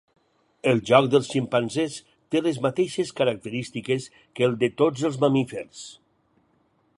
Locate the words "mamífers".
5.27-5.85